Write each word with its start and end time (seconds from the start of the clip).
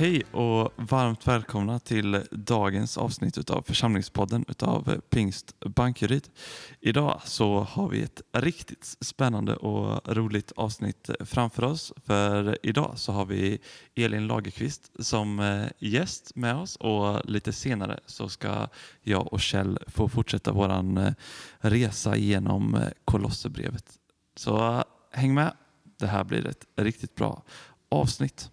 Hej 0.00 0.22
och 0.32 0.72
varmt 0.76 1.26
välkomna 1.26 1.78
till 1.78 2.22
dagens 2.30 2.98
avsnitt 2.98 3.50
av 3.50 3.62
församlingspodden 3.62 4.44
av 4.58 5.00
Pingst 5.10 5.60
Bankeryd. 5.60 6.28
Idag 6.80 7.20
så 7.24 7.60
har 7.60 7.88
vi 7.88 8.02
ett 8.02 8.22
riktigt 8.32 8.96
spännande 9.00 9.56
och 9.56 10.16
roligt 10.16 10.52
avsnitt 10.56 11.10
framför 11.20 11.64
oss. 11.64 11.92
För 12.06 12.58
idag 12.62 12.92
så 12.96 13.12
har 13.12 13.26
vi 13.26 13.58
Elin 13.94 14.26
Lagerqvist 14.26 14.90
som 14.98 15.40
eh, 15.40 15.66
gäst 15.78 16.36
med 16.36 16.56
oss 16.56 16.76
och 16.76 17.30
lite 17.30 17.52
senare 17.52 18.00
så 18.06 18.28
ska 18.28 18.68
jag 19.02 19.32
och 19.32 19.40
Kjell 19.40 19.78
få 19.86 20.08
fortsätta 20.08 20.52
våran 20.52 20.96
eh, 20.96 21.12
resa 21.58 22.16
genom 22.16 22.74
eh, 22.74 22.88
Kolosserbrevet. 23.04 23.84
Så 24.36 24.84
häng 25.12 25.34
med. 25.34 25.52
Det 25.98 26.06
här 26.06 26.24
blir 26.24 26.46
ett 26.46 26.66
riktigt 26.76 27.14
bra 27.14 27.42
avsnitt. 27.88 28.50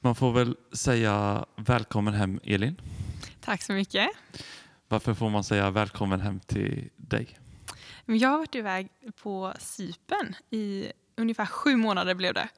Man 0.00 0.14
får 0.14 0.32
väl 0.32 0.56
säga 0.72 1.46
välkommen 1.56 2.14
hem 2.14 2.40
Elin. 2.44 2.80
Tack 3.40 3.62
så 3.62 3.72
mycket. 3.72 4.08
Varför 4.88 5.14
får 5.14 5.30
man 5.30 5.44
säga 5.44 5.70
välkommen 5.70 6.20
hem 6.20 6.40
till 6.40 6.88
dig? 6.96 7.38
Jag 8.04 8.28
har 8.28 8.38
varit 8.38 8.54
iväg 8.54 8.88
på 9.22 9.52
Sypen 9.58 10.36
i 10.50 10.92
ungefär 11.16 11.46
sju 11.46 11.76
månader 11.76 12.14
blev 12.14 12.34
det. 12.34 12.48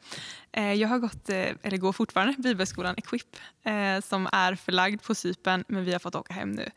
Eh, 0.53 0.73
jag 0.73 0.89
har 0.89 0.99
gått, 0.99 1.29
eh, 1.29 1.37
eller 1.63 1.77
går 1.77 1.93
fortfarande, 1.93 2.35
bibelskolan 2.39 2.95
Equip 2.99 3.37
eh, 3.63 4.01
som 4.01 4.29
är 4.33 4.55
förlagd 4.55 5.03
på 5.03 5.15
Sypen 5.15 5.65
men 5.69 5.85
vi 5.85 5.93
har 5.93 5.99
fått 5.99 6.15
åka 6.15 6.35
hem 6.35 6.53
nu 6.53 6.71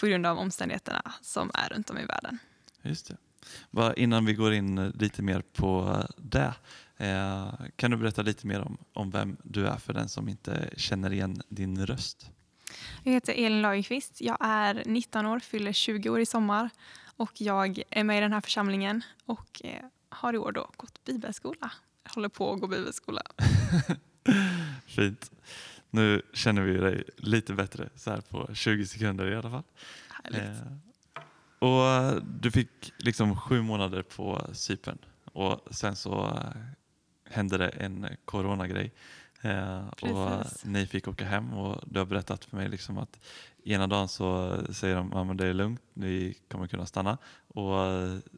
på 0.00 0.06
grund 0.06 0.26
av 0.26 0.38
omständigheterna 0.38 1.12
som 1.20 1.50
är 1.54 1.68
runt 1.68 1.90
om 1.90 1.98
i 1.98 2.04
världen. 2.04 2.38
Just 2.82 3.08
det. 3.08 3.94
Innan 3.96 4.24
vi 4.24 4.34
går 4.34 4.52
in 4.52 4.88
lite 4.88 5.22
mer 5.22 5.42
på 5.52 6.02
det 6.16 6.54
Eh, 6.96 7.52
kan 7.76 7.90
du 7.90 7.96
berätta 7.96 8.22
lite 8.22 8.46
mer 8.46 8.60
om, 8.60 8.78
om 8.92 9.10
vem 9.10 9.36
du 9.42 9.66
är 9.66 9.76
för 9.76 9.92
den 9.92 10.08
som 10.08 10.28
inte 10.28 10.70
känner 10.76 11.12
igen 11.12 11.42
din 11.48 11.86
röst? 11.86 12.30
Jag 13.02 13.12
heter 13.12 13.32
Elin 13.32 13.62
Lagerqvist. 13.62 14.20
Jag 14.20 14.36
är 14.40 14.82
19 14.86 15.26
år, 15.26 15.38
fyller 15.38 15.72
20 15.72 16.10
år 16.10 16.20
i 16.20 16.26
sommar 16.26 16.70
och 17.16 17.40
jag 17.40 17.82
är 17.90 18.04
med 18.04 18.18
i 18.18 18.20
den 18.20 18.32
här 18.32 18.40
församlingen 18.40 19.02
och 19.24 19.60
eh, 19.64 19.84
har 20.08 20.34
i 20.34 20.38
år 20.38 20.52
då 20.52 20.70
gått 20.76 21.04
bibelskola. 21.04 21.72
Jag 22.04 22.10
håller 22.10 22.28
på 22.28 22.52
att 22.52 22.60
gå 22.60 22.66
bibelskola. 22.66 23.22
Fint. 24.86 25.30
Nu 25.90 26.22
känner 26.32 26.62
vi 26.62 26.78
dig 26.78 27.04
lite 27.16 27.52
bättre 27.52 27.88
så 27.94 28.10
här 28.10 28.20
på 28.20 28.54
20 28.54 28.86
sekunder 28.86 29.32
i 29.32 29.36
alla 29.36 29.50
fall. 29.50 29.62
Eh, 30.34 30.50
och 31.58 32.22
Du 32.22 32.50
fick 32.50 32.92
liksom 32.98 33.36
sju 33.36 33.62
månader 33.62 34.02
på 34.02 34.46
Cypern 34.52 34.98
och 35.32 35.60
sen 35.70 35.96
så 35.96 36.26
eh, 36.26 36.50
hände 37.30 37.58
det 37.58 37.68
en 37.68 38.06
coronagrej. 38.24 38.92
Eh, 39.42 39.88
och 39.88 40.46
ni 40.64 40.86
fick 40.86 41.08
åka 41.08 41.24
hem 41.24 41.54
och 41.54 41.82
du 41.86 41.98
har 41.98 42.06
berättat 42.06 42.44
för 42.44 42.56
mig 42.56 42.68
liksom 42.68 42.98
att 42.98 43.20
ena 43.64 43.86
dagen 43.86 44.08
så 44.08 44.58
säger 44.70 44.96
de 44.96 45.12
att 45.12 45.38
det 45.38 45.46
är 45.46 45.54
lugnt, 45.54 45.82
ni 45.94 46.34
kommer 46.48 46.66
kunna 46.66 46.86
stanna. 46.86 47.18
Och 47.48 47.76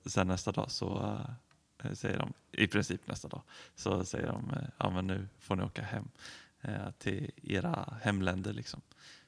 sen 0.07 0.27
nästa 0.27 0.53
dag 0.53 0.71
så 0.71 1.19
eh, 1.83 1.93
säger 1.93 2.19
de, 2.19 2.33
i 2.53 2.67
princip 2.67 3.07
nästa 3.07 3.29
dag, 3.29 3.43
så 3.75 4.05
säger 4.05 4.27
de 4.27 4.51
att 4.51 4.95
ja, 4.95 5.01
nu 5.01 5.29
får 5.39 5.57
ni 5.57 5.63
åka 5.63 5.83
hem 5.83 6.09
eh, 6.61 6.91
till 6.99 7.31
era 7.43 7.99
hemländer. 8.03 8.53
Liksom. 8.53 8.81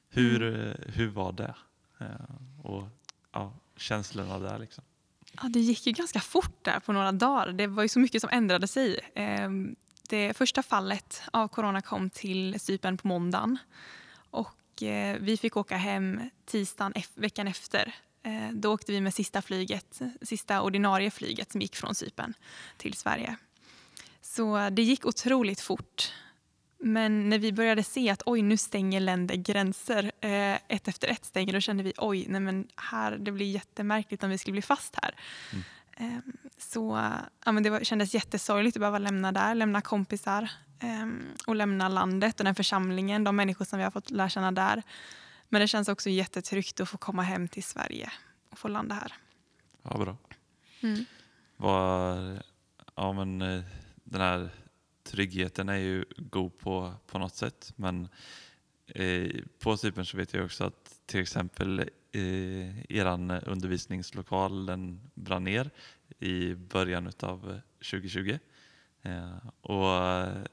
Hur, 0.09 0.41
mm. 0.41 0.77
hur 0.87 1.07
var 1.07 1.31
det? 1.31 1.55
och 2.63 2.87
ja, 3.31 3.53
känslorna 3.77 4.39
där 4.39 4.59
liksom. 4.59 4.83
Ja, 5.31 5.49
det 5.49 5.59
gick 5.59 5.87
ju 5.87 5.93
ganska 5.93 6.19
fort 6.19 6.65
där 6.65 6.79
på 6.79 6.93
några 6.93 7.11
dagar. 7.11 7.51
Det 7.51 7.67
var 7.67 7.83
ju 7.83 7.89
så 7.89 7.99
mycket 7.99 8.21
som 8.21 8.29
ändrade 8.33 8.67
sig. 8.67 8.99
Ehm, 9.15 9.75
det 10.09 10.37
första 10.37 10.63
fallet 10.63 11.21
av 11.33 11.47
corona 11.47 11.81
kom 11.81 12.09
till 12.09 12.59
Cypern 12.59 12.97
på 12.97 13.07
måndagen. 13.07 13.57
Och 14.13 14.83
eh, 14.83 15.17
vi 15.19 15.37
fick 15.37 15.57
åka 15.57 15.77
hem 15.77 16.29
tisdagen 16.45 16.93
veckan 17.15 17.47
efter. 17.47 17.95
Eh, 18.23 18.51
då 18.53 18.73
åkte 18.73 18.91
vi 18.91 19.01
med 19.01 19.13
sista 19.13 19.41
flyget, 19.41 20.01
sista 20.21 20.61
ordinarie 20.61 21.11
flyget 21.11 21.51
som 21.51 21.61
gick 21.61 21.75
från 21.75 21.95
Cypern 21.95 22.33
till 22.77 22.93
Sverige. 22.93 23.35
Så 24.21 24.69
det 24.69 24.81
gick 24.81 25.05
otroligt 25.05 25.61
fort. 25.61 26.13
Men 26.83 27.29
när 27.29 27.39
vi 27.39 27.53
började 27.53 27.83
se 27.83 28.09
att 28.09 28.23
oj, 28.25 28.41
nu 28.41 28.57
stänger 28.57 28.99
länder 28.99 29.35
gränser 29.35 30.11
eh, 30.21 30.55
ett 30.67 30.87
efter 30.87 31.07
ett 31.07 31.25
stänger, 31.25 31.53
då 31.53 31.59
kände 31.59 31.83
vi 31.83 31.93
oj, 31.97 32.25
nej 32.29 32.41
men 32.41 32.67
här, 32.75 33.17
det 33.17 33.31
blir 33.31 33.45
jättemärkligt 33.45 34.23
om 34.23 34.29
vi 34.29 34.37
skulle 34.37 34.51
bli 34.51 34.61
fast 34.61 34.95
här. 35.01 35.15
Mm. 35.51 35.63
Eh, 35.97 36.23
så 36.57 37.11
ja, 37.45 37.51
men 37.51 37.63
det 37.63 37.69
var, 37.69 37.83
kändes 37.83 38.13
jättesorgligt 38.13 38.77
att 38.77 38.79
behöva 38.79 38.97
lämna 38.97 39.31
där, 39.31 39.55
lämna 39.55 39.81
kompisar 39.81 40.49
eh, 40.79 41.07
och 41.47 41.55
lämna 41.55 41.89
landet 41.89 42.39
och 42.39 42.45
den 42.45 42.55
församlingen, 42.55 43.23
de 43.23 43.35
människor 43.35 43.65
som 43.65 43.79
vi 43.79 43.83
har 43.83 43.91
fått 43.91 44.11
lära 44.11 44.29
känna 44.29 44.51
där. 44.51 44.83
Men 45.49 45.61
det 45.61 45.67
känns 45.67 45.89
också 45.89 46.09
jättetryggt 46.09 46.79
att 46.79 46.89
få 46.89 46.97
komma 46.97 47.21
hem 47.21 47.47
till 47.47 47.63
Sverige 47.63 48.11
och 48.49 48.59
få 48.59 48.67
landa 48.67 48.95
här. 48.95 49.13
Ja, 49.83 49.97
bra. 49.97 50.17
Mm. 50.81 51.05
Var, 51.57 52.43
ja, 52.95 53.13
men, 53.13 53.41
eh, 53.41 53.63
den 54.03 54.21
här 54.21 54.49
tryggheten 55.11 55.69
är 55.69 55.77
ju 55.77 56.05
god 56.17 56.57
på, 56.57 56.93
på 57.07 57.19
något 57.19 57.35
sätt. 57.35 57.73
Men 57.75 58.07
eh, 58.87 59.31
på 59.59 59.77
Cypern 59.77 60.05
så 60.05 60.17
vet 60.17 60.33
jag 60.33 60.45
också 60.45 60.63
att 60.63 60.99
till 61.05 61.19
exempel 61.19 61.79
eh, 62.11 62.91
eran 62.91 63.31
undervisningslokal 63.31 64.65
den 64.65 65.01
brann 65.13 65.43
ner 65.43 65.69
i 66.19 66.55
början 66.55 67.11
av 67.19 67.59
2020. 67.91 68.37
Eh, 69.01 69.37
och 69.61 69.95
eh, 69.95 70.43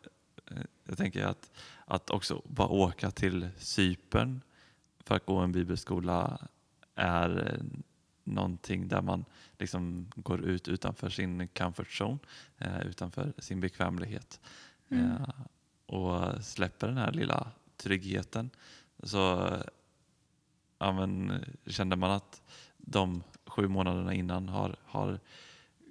jag 0.85 0.99
tänker 0.99 1.25
att, 1.25 1.51
att 1.85 2.11
också 2.11 2.43
bara 2.45 2.69
åka 2.69 3.11
till 3.11 3.49
Cypern 3.59 4.41
för 5.01 5.15
att 5.15 5.27
gå 5.27 5.37
en 5.37 5.53
bibelskola 5.53 6.49
är 6.95 7.61
någonting 8.35 8.89
där 8.89 9.03
man 9.03 9.25
liksom 9.59 10.07
går 10.17 10.41
ut 10.41 10.69
utanför 10.69 11.11
sin 11.11 11.49
comfort 11.49 12.01
zone, 12.01 12.19
eh, 12.59 12.81
utanför 12.87 13.33
sin 13.39 13.61
bekvämlighet 13.61 14.41
mm. 14.89 15.07
eh, 15.07 15.29
och 15.87 16.45
släpper 16.45 16.87
den 16.89 16.97
här 16.97 17.13
lilla 17.13 17.51
tryggheten. 17.77 18.51
Så 19.03 19.53
ja, 20.79 20.93
men, 20.93 21.45
kände 21.67 21.97
man 21.97 22.11
att 22.11 22.43
de 22.77 23.23
sju 23.47 23.69
månaderna 23.69 24.15
innan 24.15 24.49
har, 24.49 24.77
har 24.85 25.21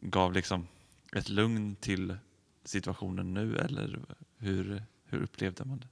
gav 0.01 0.33
liksom 0.33 0.67
ett 1.13 1.29
lugn 1.29 1.75
till 1.75 2.17
situationen 2.63 3.33
nu 3.33 3.57
eller 3.57 3.99
hur, 4.37 4.83
hur 5.05 5.21
upplevde 5.21 5.65
man 5.65 5.79
det? 5.79 5.87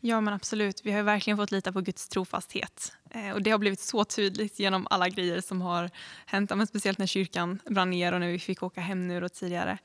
Ja, 0.00 0.20
men 0.20 0.34
absolut. 0.34 0.80
Vi 0.84 0.92
har 0.92 1.02
verkligen 1.02 1.36
fått 1.36 1.50
lita 1.50 1.72
på 1.72 1.80
Guds 1.80 2.08
trofasthet. 2.08 2.92
Eh, 3.10 3.30
och 3.30 3.42
Det 3.42 3.50
har 3.50 3.58
blivit 3.58 3.80
så 3.80 4.04
tydligt 4.04 4.58
genom 4.58 4.86
alla 4.90 5.08
grejer 5.08 5.40
som 5.40 5.62
har 5.62 5.90
hänt. 6.26 6.50
Men 6.56 6.66
speciellt 6.66 6.98
när 6.98 7.06
kyrkan 7.06 7.58
brann 7.66 7.90
ner 7.90 8.12
och 8.12 8.20
när 8.20 8.28
vi 8.28 8.38
fick 8.38 8.62
åka 8.62 8.80
hem 8.80 9.08
nu 9.08 9.24
och 9.24 9.32
tidigare. 9.32 9.78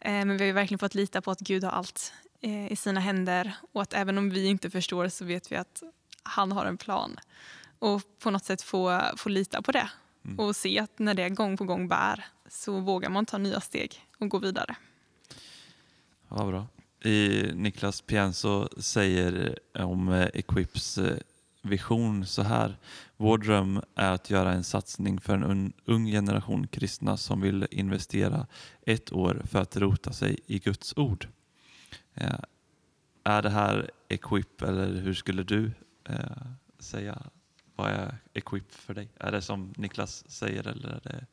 Eh, 0.00 0.12
men 0.12 0.36
vi 0.36 0.46
har 0.46 0.52
verkligen 0.52 0.78
fått 0.78 0.94
lita 0.94 1.20
på 1.20 1.30
att 1.30 1.40
Gud 1.40 1.64
har 1.64 1.70
allt 1.70 2.12
eh, 2.40 2.72
i 2.72 2.76
sina 2.76 3.00
händer 3.00 3.52
och 3.72 3.82
att 3.82 3.94
även 3.94 4.18
om 4.18 4.30
vi 4.30 4.46
inte 4.46 4.70
förstår 4.70 5.08
så 5.08 5.24
vet 5.24 5.52
vi 5.52 5.56
att 5.56 5.82
han 6.22 6.52
har 6.52 6.66
en 6.66 6.76
plan. 6.76 7.16
Och 7.78 8.02
på 8.18 8.30
något 8.30 8.44
sätt 8.44 8.62
få, 8.62 9.02
få 9.16 9.28
lita 9.28 9.62
på 9.62 9.72
det 9.72 9.90
mm. 10.24 10.38
och 10.38 10.56
se 10.56 10.78
att 10.78 10.98
när 10.98 11.14
det 11.14 11.28
gång 11.28 11.56
på 11.56 11.64
gång 11.64 11.88
bär 11.88 12.26
så 12.48 12.80
vågar 12.80 13.10
man 13.10 13.26
ta 13.26 13.38
nya 13.38 13.60
steg 13.60 14.06
och 14.18 14.28
gå 14.28 14.38
vidare. 14.38 14.76
Ja, 16.28 16.44
bra 16.44 16.66
i 17.04 17.50
Niklas 17.54 18.00
Pienso 18.00 18.68
säger 18.76 19.58
om 19.74 20.08
eh, 20.08 20.28
Equips 20.34 20.98
eh, 20.98 21.18
vision 21.62 22.26
så 22.26 22.42
här. 22.42 22.76
Vår 23.16 23.38
dröm 23.38 23.82
är 23.94 24.12
att 24.12 24.30
göra 24.30 24.52
en 24.52 24.64
satsning 24.64 25.20
för 25.20 25.34
en 25.34 25.72
ung 25.84 26.06
generation 26.06 26.66
kristna 26.66 27.16
som 27.16 27.40
vill 27.40 27.66
investera 27.70 28.46
ett 28.86 29.12
år 29.12 29.42
för 29.44 29.58
att 29.58 29.76
rota 29.76 30.12
sig 30.12 30.38
i 30.46 30.58
Guds 30.58 30.96
ord. 30.96 31.28
Eh, 32.14 32.40
är 33.24 33.42
det 33.42 33.50
här 33.50 33.90
Equip 34.08 34.62
eller 34.62 35.00
hur 35.00 35.14
skulle 35.14 35.42
du 35.42 35.72
eh, 36.04 36.16
säga? 36.78 37.22
Vad 37.76 37.90
är 37.90 38.18
Equip 38.34 38.72
för 38.72 38.94
dig? 38.94 39.08
Är 39.18 39.32
det 39.32 39.42
som 39.42 39.74
Niklas 39.76 40.30
säger 40.30 40.66
eller 40.66 40.88
är 40.88 41.00
det 41.04 41.26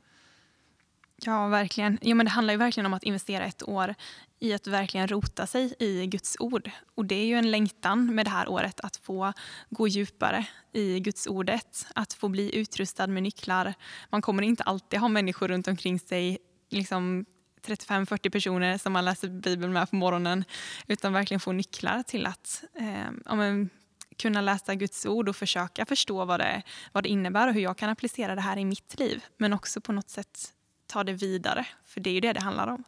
Ja, 1.22 1.48
verkligen. 1.48 2.00
Jo, 2.02 2.16
men 2.16 2.26
det 2.26 2.32
handlar 2.32 2.54
ju 2.54 2.58
verkligen 2.58 2.86
om 2.86 2.94
att 2.94 3.04
investera 3.04 3.46
ett 3.46 3.68
år 3.68 3.96
i 4.40 4.54
att 4.54 4.68
verkligen 4.68 5.08
rota 5.08 5.48
sig 5.48 5.74
i 5.80 6.08
Guds 6.08 6.36
ord. 6.40 6.72
Och 6.96 7.06
Det 7.06 7.16
är 7.16 7.26
ju 7.26 7.36
en 7.36 7.52
längtan 7.52 8.16
med 8.16 8.26
det 8.26 8.30
här 8.30 8.50
året 8.50 8.80
att 8.80 8.96
få 8.98 9.34
gå 9.70 9.88
djupare 9.88 10.46
i 10.74 11.00
Guds 11.00 11.28
ordet, 11.28 11.88
att 11.96 12.14
få 12.14 12.28
bli 12.28 12.56
utrustad 12.56 13.08
med 13.08 13.24
nycklar. 13.24 13.74
Man 14.10 14.22
kommer 14.22 14.44
inte 14.44 14.64
alltid 14.64 15.00
ha 15.00 15.08
människor 15.08 15.48
runt 15.48 15.68
omkring 15.68 16.00
sig, 16.00 16.38
liksom 16.70 17.26
35-40 17.66 18.30
personer 18.30 18.78
som 18.78 18.94
man 18.94 19.06
läser 19.06 19.28
Bibeln 19.28 19.74
med 19.74 19.90
på 19.90 19.96
morgonen, 19.96 20.44
utan 20.88 21.14
verkligen 21.14 21.40
få 21.40 21.52
nycklar 21.52 22.04
till 22.04 22.26
att 22.26 22.64
eh, 22.80 23.12
ja, 23.26 23.36
men, 23.36 23.70
kunna 24.18 24.42
läsa 24.42 24.76
Guds 24.76 25.06
ord 25.06 25.30
och 25.30 25.36
försöka 25.36 25.86
förstå 25.86 26.26
vad 26.26 26.40
det, 26.40 26.62
vad 26.92 27.04
det 27.04 27.10
innebär 27.10 27.48
och 27.48 27.54
hur 27.54 27.62
jag 27.62 27.78
kan 27.78 27.90
applicera 27.90 28.36
det 28.36 28.42
här 28.42 28.58
i 28.58 28.66
mitt 28.66 29.00
liv. 29.00 29.24
Men 29.38 29.54
också 29.54 29.82
på 29.82 29.92
något 29.92 30.10
sätt 30.10 30.55
ta 30.88 31.04
det 31.04 31.14
vidare, 31.14 31.68
för 31.86 32.02
det 32.02 32.10
är 32.10 32.14
ju 32.14 32.20
det 32.20 32.34
det 32.34 32.42
handlar 32.42 32.68
om. 32.68 32.84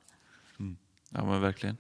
Mm. 0.60 0.78
Ja 1.10 1.26
men 1.26 1.42
verkligen. 1.42 1.78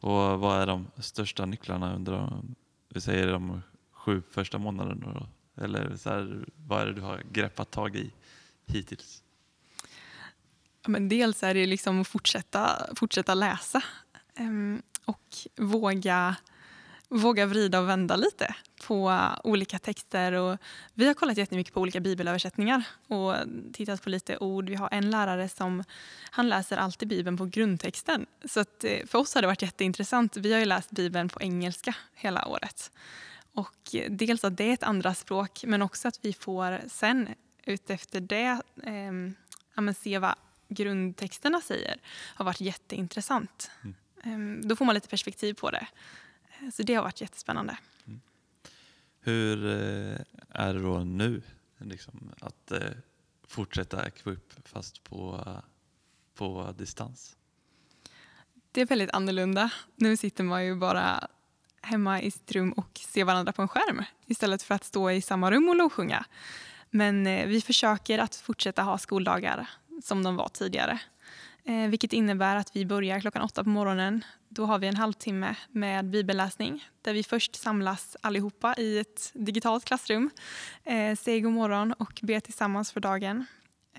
Och 0.00 0.40
vad 0.40 0.62
är 0.62 0.66
de 0.66 0.90
största 0.98 1.46
nycklarna 1.46 1.94
undrar 1.94 2.42
vi 2.88 3.00
säger 3.00 3.32
de 3.32 3.62
sju 3.92 4.22
första 4.30 4.58
månaderna 4.58 5.12
då? 5.12 5.28
Eller 5.62 5.96
så 5.96 6.10
här, 6.10 6.44
vad 6.56 6.82
är 6.82 6.86
det 6.86 6.92
du 6.92 7.00
har 7.00 7.22
greppat 7.32 7.70
tag 7.70 7.96
i 7.96 8.12
hittills? 8.66 9.22
Ja, 10.82 10.88
men 10.88 11.08
dels 11.08 11.42
är 11.42 11.54
det 11.54 11.66
liksom 11.66 12.00
att 12.00 12.08
fortsätta, 12.08 12.94
fortsätta 12.96 13.34
läsa 13.34 13.82
um, 14.38 14.82
och 15.04 15.36
våga, 15.56 16.36
våga 17.10 17.46
vrida 17.46 17.80
och 17.80 17.88
vända 17.88 18.16
lite 18.16 18.54
på 18.86 19.28
olika 19.44 19.78
texter. 19.78 20.32
Och 20.32 20.58
vi 20.94 21.06
har 21.06 21.14
kollat 21.14 21.36
jättemycket 21.36 21.74
på 21.74 21.80
olika 21.80 22.00
bibelöversättningar 22.00 22.82
och 23.06 23.34
tittat 23.72 24.02
på 24.02 24.10
lite 24.10 24.38
ord. 24.38 24.68
Vi 24.68 24.74
har 24.74 24.88
en 24.92 25.10
lärare 25.10 25.48
som 25.48 25.84
han 26.30 26.48
läser 26.48 26.76
alltid 26.76 27.08
Bibeln 27.08 27.36
på 27.36 27.46
grundtexten. 27.46 28.26
Så 28.44 28.60
eh, 28.60 29.06
för 29.06 29.18
oss 29.18 29.34
har 29.34 29.42
det 29.42 29.46
varit 29.46 29.62
jätteintressant. 29.62 30.36
Vi 30.36 30.52
har 30.52 30.60
ju 30.60 30.66
läst 30.66 30.90
Bibeln 30.90 31.28
på 31.28 31.42
engelska 31.42 31.94
hela 32.14 32.46
året. 32.46 32.90
Och 33.52 33.94
dels 34.08 34.44
att 34.44 34.56
det 34.56 34.64
är 34.64 34.74
ett 34.74 34.82
andra 34.82 35.14
språk 35.14 35.64
men 35.66 35.82
också 35.82 36.08
att 36.08 36.18
vi 36.22 36.32
får 36.32 36.80
sen 36.88 37.28
utefter 37.64 38.20
det 38.20 38.60
eh, 38.82 39.92
se 39.92 40.18
vad 40.18 40.34
grundtexterna 40.68 41.60
säger 41.60 42.00
har 42.34 42.44
varit 42.44 42.60
jätteintressant. 42.60 43.70
Mm. 44.24 44.60
Eh, 44.60 44.68
då 44.68 44.76
får 44.76 44.84
man 44.84 44.94
lite 44.94 45.08
perspektiv 45.08 45.54
på 45.54 45.70
det. 45.70 45.86
Så 46.72 46.82
det 46.82 46.94
har 46.94 47.02
varit 47.02 47.20
jättespännande. 47.20 47.78
Mm. 48.06 48.20
Hur 49.20 49.66
eh, 49.66 50.20
är 50.48 50.74
det 50.74 50.82
då 50.82 50.98
nu 50.98 51.42
liksom, 51.78 52.32
att 52.40 52.70
eh, 52.70 52.80
fortsätta 53.46 54.06
Equip 54.06 54.68
fast 54.68 55.04
på, 55.04 55.46
på 56.34 56.74
distans? 56.78 57.36
Det 58.72 58.80
är 58.80 58.86
väldigt 58.86 59.10
annorlunda. 59.10 59.70
Nu 59.96 60.16
sitter 60.16 60.44
man 60.44 60.64
ju 60.64 60.74
bara 60.74 61.28
hemma 61.82 62.22
i 62.22 62.30
sitt 62.30 62.52
rum 62.52 62.72
och 62.72 63.00
ser 63.08 63.24
varandra 63.24 63.52
på 63.52 63.62
en 63.62 63.68
skärm 63.68 64.04
istället 64.26 64.62
för 64.62 64.74
att 64.74 64.84
stå 64.84 65.10
i 65.10 65.22
samma 65.22 65.50
rum 65.50 65.68
och 65.68 65.76
lovsjunga. 65.76 66.24
Men 66.90 67.26
eh, 67.26 67.46
vi 67.46 67.60
försöker 67.60 68.18
att 68.18 68.36
fortsätta 68.36 68.82
ha 68.82 68.98
skoldagar 68.98 69.70
som 70.02 70.22
de 70.22 70.36
var 70.36 70.48
tidigare. 70.48 71.00
Eh, 71.70 71.88
vilket 71.88 72.12
innebär 72.12 72.56
att 72.56 72.76
vi 72.76 72.86
börjar 72.86 73.20
klockan 73.20 73.42
åtta 73.42 73.64
på 73.64 73.70
morgonen. 73.70 74.24
Då 74.48 74.64
har 74.66 74.78
vi 74.78 74.86
en 74.86 74.96
halvtimme 74.96 75.56
med 75.70 76.04
bibelläsning 76.04 76.88
där 77.02 77.12
vi 77.12 77.22
först 77.22 77.56
samlas 77.56 78.16
allihopa 78.20 78.74
i 78.78 78.98
ett 78.98 79.30
digitalt 79.34 79.84
klassrum, 79.84 80.30
eh, 80.84 81.16
säger 81.16 81.40
god 81.40 81.52
morgon 81.52 81.92
och 81.92 82.20
ber 82.22 82.40
tillsammans 82.40 82.92
för 82.92 83.00
dagen. 83.00 83.46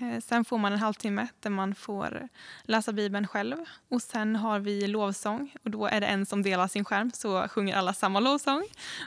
Eh, 0.00 0.20
sen 0.20 0.44
får 0.44 0.58
man 0.58 0.72
en 0.72 0.78
halvtimme 0.78 1.28
där 1.40 1.50
man 1.50 1.74
får 1.74 2.28
läsa 2.62 2.92
Bibeln 2.92 3.28
själv. 3.28 3.56
Och 3.88 4.02
Sen 4.02 4.36
har 4.36 4.58
vi 4.58 4.86
lovsång 4.86 5.54
och 5.62 5.70
då 5.70 5.86
är 5.86 6.00
det 6.00 6.06
en 6.06 6.26
som 6.26 6.42
delar 6.42 6.68
sin 6.68 6.84
skärm 6.84 7.10
så 7.14 7.48
sjunger 7.48 7.76
alla 7.76 7.92
samma 7.92 8.20
lovsång. 8.20 8.64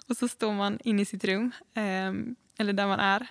Och 0.08 0.18
så 0.18 0.28
står 0.28 0.54
man 0.54 0.80
inne 0.84 1.02
i 1.02 1.06
sitt 1.06 1.24
rum, 1.24 1.52
eh, 1.74 2.14
eller 2.58 2.74
där 2.74 2.88
man 2.88 3.00
är, 3.00 3.28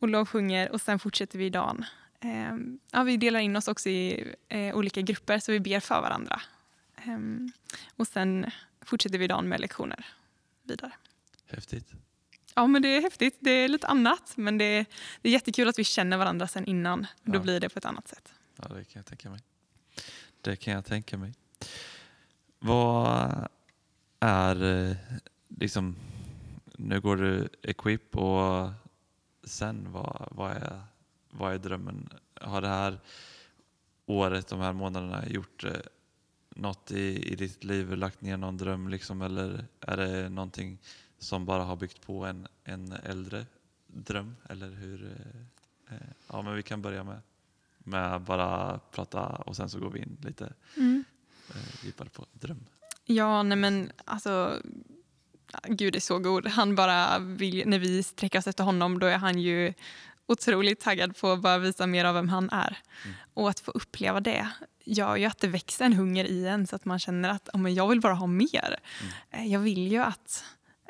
och 0.00 0.08
lovsjunger 0.08 0.72
och 0.72 0.80
sen 0.80 0.98
fortsätter 0.98 1.38
vi 1.38 1.50
dagen. 1.50 1.84
Ehm, 2.20 2.78
ja, 2.92 3.02
vi 3.02 3.16
delar 3.16 3.40
in 3.40 3.56
oss 3.56 3.68
också 3.68 3.88
i 3.88 4.34
eh, 4.48 4.76
olika 4.76 5.00
grupper 5.00 5.38
så 5.38 5.52
vi 5.52 5.60
ber 5.60 5.80
för 5.80 6.00
varandra. 6.00 6.40
Ehm, 6.96 7.52
och 7.96 8.06
sen 8.06 8.50
fortsätter 8.80 9.18
vi 9.18 9.26
dagen 9.26 9.48
med 9.48 9.60
lektioner 9.60 10.06
vidare. 10.62 10.92
Häftigt. 11.46 11.92
Ja, 12.54 12.66
men 12.66 12.82
det 12.82 12.88
är 12.88 13.02
häftigt. 13.02 13.36
Det 13.40 13.50
är 13.50 13.68
lite 13.68 13.86
annat, 13.86 14.32
men 14.36 14.58
det 14.58 14.64
är, 14.64 14.86
det 15.22 15.28
är 15.28 15.32
jättekul 15.32 15.68
att 15.68 15.78
vi 15.78 15.84
känner 15.84 16.16
varandra 16.16 16.48
sen 16.48 16.64
innan. 16.64 17.06
Då 17.22 17.34
ja. 17.36 17.40
blir 17.40 17.60
det 17.60 17.68
på 17.68 17.78
ett 17.78 17.84
annat 17.84 18.08
sätt. 18.08 18.34
Ja, 18.56 18.68
det 18.68 18.84
kan 18.84 19.00
jag 19.00 19.06
tänka 19.06 19.30
mig. 19.30 19.40
Det 20.40 20.56
kan 20.56 20.74
jag 20.74 20.84
tänka 20.84 21.18
mig. 21.18 21.34
Vad 22.58 23.48
är 24.20 24.88
eh, 24.90 24.96
liksom, 25.48 25.96
nu 26.76 27.00
går 27.00 27.16
du 27.16 27.48
Equip 27.62 28.16
och 28.16 28.70
sen 29.44 29.92
vad, 29.92 30.28
vad, 30.30 30.50
är, 30.50 30.82
vad 31.38 31.54
är 31.54 31.58
drömmen? 31.58 32.08
Har 32.40 32.60
det 32.60 32.68
här 32.68 32.98
året, 34.06 34.48
de 34.48 34.60
här 34.60 34.72
månaderna 34.72 35.28
gjort 35.28 35.64
eh, 35.64 35.72
något 36.48 36.90
i, 36.90 37.32
i 37.32 37.36
ditt 37.36 37.64
liv, 37.64 37.96
lagt 37.96 38.20
ner 38.20 38.36
någon 38.36 38.56
dröm 38.56 38.88
liksom, 38.88 39.22
eller 39.22 39.64
är 39.80 39.96
det 39.96 40.28
någonting 40.28 40.78
som 41.18 41.44
bara 41.44 41.62
har 41.64 41.76
byggt 41.76 42.06
på 42.06 42.24
en, 42.24 42.48
en 42.64 42.92
äldre 42.92 43.46
dröm? 43.86 44.36
Eller 44.48 44.70
hur? 44.70 45.04
Eh, 45.04 45.94
eh, 45.94 46.08
ja, 46.28 46.42
men 46.42 46.54
vi 46.54 46.62
kan 46.62 46.82
börja 46.82 47.04
med, 47.04 47.20
med 47.78 48.20
bara 48.20 48.78
prata 48.78 49.26
och 49.26 49.56
sen 49.56 49.70
så 49.70 49.78
går 49.78 49.90
vi 49.90 49.98
in 49.98 50.16
lite 50.22 50.52
mm. 50.76 51.04
eh, 51.50 51.84
djupare 51.84 52.08
på 52.08 52.26
dröm. 52.32 52.64
Ja, 53.04 53.42
nej 53.42 53.58
men 53.58 53.92
alltså 54.04 54.62
Gud 55.68 55.96
är 55.96 56.00
så 56.00 56.18
god. 56.18 56.46
Han 56.46 56.74
bara 56.74 57.18
vill, 57.18 57.68
när 57.68 57.78
vi 57.78 58.02
sträcker 58.02 58.38
oss 58.38 58.46
efter 58.46 58.64
honom, 58.64 58.98
då 58.98 59.06
är 59.06 59.18
han 59.18 59.38
ju 59.38 59.74
otroligt 60.28 60.80
taggad 60.80 61.16
på 61.16 61.32
att 61.32 61.40
bara 61.40 61.58
visa 61.58 61.86
mer 61.86 62.04
av 62.04 62.14
vem 62.14 62.28
han 62.28 62.50
är. 62.50 62.78
Mm. 63.04 63.16
Och 63.34 63.50
att 63.50 63.60
få 63.60 63.70
uppleva 63.70 64.20
det 64.20 64.48
gör 64.84 65.16
ju 65.16 65.24
att 65.24 65.38
det 65.38 65.48
växer 65.48 65.84
en 65.84 65.92
hunger 65.92 66.24
i 66.24 66.46
en 66.46 66.66
så 66.66 66.76
att 66.76 66.84
man 66.84 66.98
känner 66.98 67.28
att 67.28 67.48
oh, 67.52 67.60
men 67.60 67.74
jag 67.74 67.88
vill 67.88 68.00
bara 68.00 68.14
ha 68.14 68.26
mer. 68.26 68.76
Mm. 69.00 69.12
Eh, 69.30 69.52
jag 69.52 69.60
vill 69.60 69.92
ju 69.92 69.98
att 69.98 70.44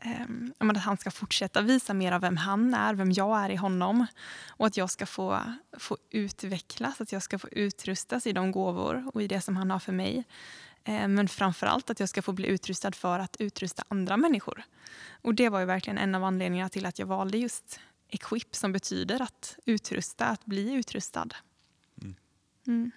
Um, 0.05 0.53
att 0.59 0.77
han 0.77 0.97
ska 0.97 1.11
fortsätta 1.11 1.63
visa 1.63 1.95
mer 1.95 2.13
av 2.13 2.21
vem 2.21 2.37
han 2.37 2.75
är, 2.75 2.95
vem 2.95 3.13
jag 3.13 3.39
är 3.39 3.51
i 3.51 3.57
honom. 3.57 4.07
Och 4.49 4.67
att 4.67 4.77
jag 4.77 4.91
ska 4.91 5.07
få, 5.07 5.41
få 5.79 5.97
utvecklas, 6.11 7.01
att 7.01 7.13
jag 7.13 7.23
ska 7.23 7.39
få 7.39 7.49
utrustas 7.49 8.27
i 8.27 8.33
de 8.33 8.53
gåvor 8.53 9.11
och 9.15 9.23
i 9.23 9.27
det 9.27 9.41
som 9.41 9.57
han 9.57 9.71
har 9.71 9.79
för 9.79 9.93
mig. 9.93 10.25
Um, 10.89 11.15
men 11.15 11.29
framför 11.29 11.67
allt 11.67 11.91
att 11.91 12.01
jag 12.01 12.09
ska 12.09 12.23
få 12.23 12.33
bli 12.33 12.47
utrustad 12.47 12.93
för 12.93 13.19
att 13.19 13.37
utrusta 13.39 13.85
andra 13.89 14.17
människor. 14.17 14.63
Och 15.23 15.35
det 15.35 15.49
var 15.49 15.61
ju 15.61 15.67
verkligen 15.67 15.99
en 15.99 16.15
av 16.15 16.25
anledningarna 16.25 16.69
till 16.69 16.87
att 16.87 16.99
jag 16.99 17.07
valde 17.07 17.39
just 17.39 17.81
Equip 18.09 18.57
som 18.57 18.73
betyder 18.73 19.23
att 19.23 19.59
utrusta, 19.65 20.27
att 20.27 20.47
bli 20.47 20.73
utrustad. 20.73 21.29
Mm. 22.03 22.15
Mm. 22.67 22.91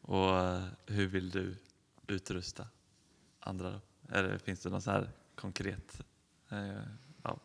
Och 0.00 0.42
uh, 0.42 0.64
hur 0.86 1.06
vill 1.06 1.30
du 1.30 1.56
utrusta 2.06 2.66
andra? 3.40 3.70
Då? 3.70 3.80
Eller 4.12 4.38
finns 4.38 4.60
det 4.60 4.70
något 4.70 4.84
så 4.84 4.90
här 4.90 5.10
konkret 5.34 6.02
Eh, 6.50 6.82
ja. 7.22 7.38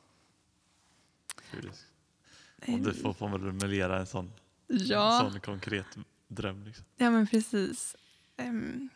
Om 2.68 2.84
du 2.84 2.94
får 2.94 3.14
formulera 3.14 4.00
en 4.00 4.08
sån, 4.08 4.32
ja. 4.68 5.26
en 5.26 5.32
sån 5.32 5.40
konkret 5.40 5.98
dröm. 6.28 6.64
Liksom. 6.64 6.86
Ja 6.98 7.10
men 7.10 7.28
precis. 7.28 7.96
Um, 8.38 8.90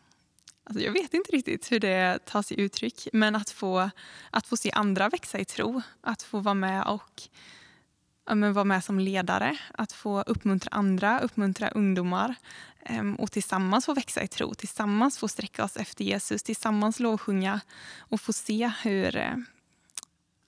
alltså 0.63 0.83
jag 0.83 0.91
vet 0.91 1.13
inte 1.13 1.31
riktigt 1.31 1.71
hur 1.71 1.79
det 1.79 2.19
tar 2.25 2.41
sig 2.41 2.59
uttryck 2.59 3.07
men 3.13 3.35
att 3.35 3.49
få, 3.49 3.89
att 4.29 4.47
få 4.47 4.57
se 4.57 4.71
andra 4.71 5.09
växa 5.09 5.39
i 5.39 5.45
tro, 5.45 5.81
att 6.01 6.23
få 6.23 6.39
vara 6.39 6.55
med 6.55 6.83
och 6.83 7.21
men 8.35 8.53
vara 8.53 8.65
med 8.65 8.83
som 8.83 8.99
ledare, 8.99 9.57
att 9.73 9.91
få 9.91 10.21
uppmuntra 10.21 10.69
andra, 10.71 11.19
uppmuntra 11.19 11.69
ungdomar 11.69 12.35
um, 12.89 13.15
och 13.15 13.31
tillsammans 13.31 13.85
få 13.85 13.93
växa 13.93 14.23
i 14.23 14.27
tro, 14.27 14.53
tillsammans 14.53 15.17
få 15.17 15.27
sträcka 15.27 15.63
oss 15.63 15.77
efter 15.77 16.05
Jesus, 16.05 16.43
tillsammans 16.43 16.99
lovsjunga 16.99 17.61
och 17.97 18.21
få 18.21 18.33
se 18.33 18.71
hur, 18.83 19.15
eh, 19.15 19.35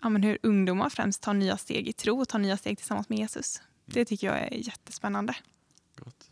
ja, 0.02 0.10
men 0.10 0.24
hur 0.24 0.38
ungdomar 0.44 0.90
främst 0.90 1.22
tar 1.22 1.34
nya 1.34 1.58
steg 1.58 1.88
i 1.88 1.94
tro 1.94 2.22
och 2.22 2.30
tar 2.30 2.40
nya 2.40 2.58
steg 2.58 2.78
tillsammans 2.78 3.10
med 3.10 3.20
Jesus. 3.20 3.62
Det 3.86 4.06
tycker 4.06 4.28
jag 4.28 4.38
är 4.38 4.54
jättespännande. 4.54 5.36
Gott. 5.96 6.32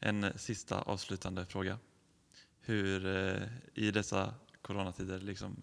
En 0.00 0.24
eh, 0.24 0.36
sista 0.36 0.80
avslutande 0.80 1.46
fråga. 1.46 1.78
Hur 2.60 3.06
eh, 3.06 3.42
i 3.74 3.90
dessa 3.90 4.34
coronatider 4.62 5.20
liksom, 5.20 5.56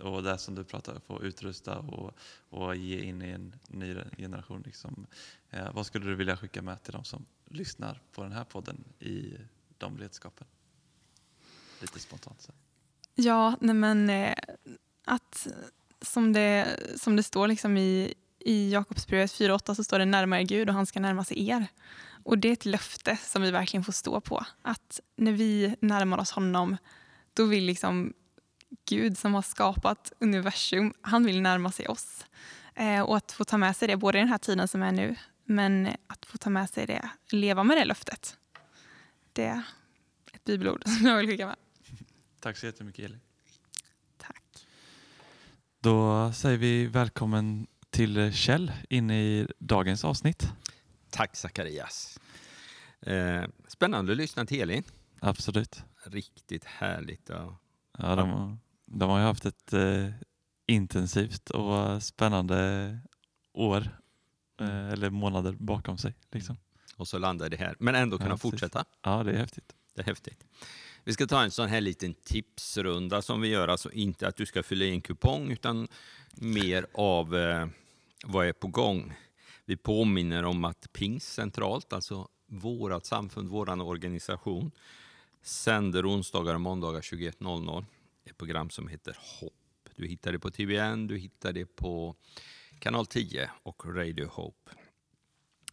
och 0.00 0.22
det 0.22 0.38
som 0.38 0.54
du 0.54 0.64
pratar 0.64 0.94
om, 0.94 1.00
få 1.00 1.22
utrusta 1.22 1.78
och, 1.78 2.12
och 2.48 2.76
ge 2.76 3.00
in 3.00 3.22
i 3.22 3.28
en 3.28 3.54
ny 3.68 3.96
generation. 4.16 4.62
Liksom, 4.66 5.06
eh, 5.50 5.72
vad 5.72 5.86
skulle 5.86 6.06
du 6.06 6.14
vilja 6.14 6.36
skicka 6.36 6.62
med 6.62 6.82
till 6.82 6.92
de 6.92 7.04
som 7.04 7.26
lyssnar 7.44 8.02
på 8.12 8.22
den 8.22 8.32
här 8.32 8.44
podden 8.44 8.84
i 8.98 9.34
de 9.78 9.98
redskapen? 9.98 10.46
Lite 11.80 11.98
spontant. 11.98 12.42
Så. 12.42 12.52
Ja, 13.14 13.56
nej 13.60 13.74
men 13.74 14.10
eh, 14.10 14.34
att 15.04 15.46
som 16.02 16.32
det, 16.32 16.78
som 16.96 17.16
det 17.16 17.22
står 17.22 17.48
liksom 17.48 17.76
i, 17.76 18.14
i 18.38 18.72
Jakobsbrevet 18.72 19.30
4.8 19.32 19.74
så 19.74 19.84
står 19.84 19.98
det 19.98 20.04
närmare 20.04 20.44
Gud 20.44 20.68
och 20.68 20.74
han 20.74 20.86
ska 20.86 21.00
närma 21.00 21.24
sig 21.24 21.48
er. 21.48 21.66
Och 22.24 22.38
det 22.38 22.48
är 22.48 22.52
ett 22.52 22.64
löfte 22.64 23.18
som 23.22 23.42
vi 23.42 23.50
verkligen 23.50 23.84
får 23.84 23.92
stå 23.92 24.20
på. 24.20 24.44
Att 24.62 25.00
när 25.16 25.32
vi 25.32 25.76
närmar 25.80 26.18
oss 26.18 26.30
honom, 26.30 26.76
då 27.34 27.44
vill 27.44 27.64
liksom 27.64 28.12
Gud 28.84 29.18
som 29.18 29.34
har 29.34 29.42
skapat 29.42 30.12
universum, 30.18 30.94
han 31.00 31.24
vill 31.24 31.42
närma 31.42 31.72
sig 31.72 31.88
oss. 31.88 32.26
Eh, 32.74 33.00
och 33.00 33.16
att 33.16 33.32
få 33.32 33.44
ta 33.44 33.58
med 33.58 33.76
sig 33.76 33.88
det, 33.88 33.96
både 33.96 34.18
i 34.18 34.20
den 34.20 34.28
här 34.28 34.38
tiden 34.38 34.68
som 34.68 34.82
är 34.82 34.92
nu, 34.92 35.16
men 35.44 35.88
att 36.06 36.26
få 36.26 36.38
ta 36.38 36.50
med 36.50 36.70
sig 36.70 36.86
det, 36.86 37.10
leva 37.30 37.64
med 37.64 37.76
det 37.76 37.84
löftet. 37.84 38.36
Det 39.32 39.44
är 39.44 39.62
ett 40.32 40.44
bibelord 40.44 40.82
som 40.84 41.06
jag 41.06 41.16
vill 41.16 41.28
skicka 41.28 41.46
med. 41.46 41.56
Tack 42.40 42.56
så 42.56 42.66
jättemycket 42.66 43.04
Elin. 43.04 43.20
Då 45.82 46.32
säger 46.32 46.58
vi 46.58 46.86
välkommen 46.86 47.66
till 47.90 48.32
Kjell 48.32 48.72
in 48.88 49.10
i 49.10 49.46
dagens 49.58 50.04
avsnitt. 50.04 50.48
Tack 51.10 51.36
Zacharias. 51.36 52.20
Eh, 53.00 53.42
spännande 53.68 54.12
att 54.12 54.18
lyssna 54.18 54.46
till 54.46 54.60
Elin. 54.60 54.82
Absolut. 55.20 55.82
Riktigt 56.04 56.64
härligt. 56.64 57.30
Och, 57.30 57.52
ja, 58.02 58.16
de, 58.16 58.58
de 58.86 59.10
har 59.10 59.18
ju 59.18 59.24
haft 59.24 59.46
ett 59.46 59.72
eh, 59.72 60.06
intensivt 60.66 61.50
och 61.50 62.02
spännande 62.02 62.98
år 63.52 63.88
eh, 64.60 64.88
eller 64.92 65.10
månader 65.10 65.52
bakom 65.52 65.98
sig. 65.98 66.14
Liksom. 66.32 66.56
Och 66.96 67.08
så 67.08 67.18
landar 67.18 67.48
det 67.48 67.56
här. 67.56 67.76
Men 67.78 67.94
ändå 67.94 68.18
kunna 68.18 68.30
Ja, 68.30 68.36
fortsätta. 68.36 68.84
Ja, 69.02 69.22
det 69.22 69.32
är 69.32 69.36
häftigt. 69.36 69.74
Det 69.94 70.00
är 70.00 70.06
häftigt. 70.06 70.44
Vi 71.04 71.12
ska 71.12 71.26
ta 71.26 71.42
en 71.42 71.50
sån 71.50 71.68
här 71.68 71.80
liten 71.80 72.14
tipsrunda 72.14 73.22
som 73.22 73.40
vi 73.40 73.48
gör. 73.48 73.68
Alltså 73.68 73.92
inte 73.92 74.28
att 74.28 74.36
du 74.36 74.46
ska 74.46 74.62
fylla 74.62 74.84
i 74.84 74.90
en 74.90 75.00
kupong 75.00 75.50
utan 75.50 75.88
mer 76.32 76.86
av 76.94 77.36
eh, 77.36 77.66
vad 78.24 78.46
är 78.46 78.52
på 78.52 78.68
gång. 78.68 79.14
Vi 79.64 79.76
påminner 79.76 80.44
om 80.44 80.64
att 80.64 80.92
Pingst 80.92 81.32
centralt, 81.32 81.92
alltså 81.92 82.28
vårt 82.46 83.04
samfund, 83.04 83.48
vår 83.48 83.82
organisation, 83.82 84.70
sänder 85.42 86.10
onsdagar 86.10 86.54
och 86.54 86.60
måndagar 86.60 87.00
21.00 87.00 87.84
ett 88.24 88.38
program 88.38 88.70
som 88.70 88.88
heter 88.88 89.16
Hopp. 89.20 89.52
Du 89.96 90.06
hittar 90.06 90.32
det 90.32 90.38
på 90.38 90.50
TBN, 90.50 91.06
du 91.06 91.18
hittar 91.18 91.52
det 91.52 91.66
på 91.66 92.16
kanal 92.78 93.06
10 93.06 93.50
och 93.62 93.96
Radio 93.96 94.26
Hope. 94.26 94.70